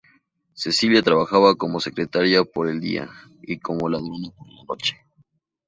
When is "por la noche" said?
4.35-4.97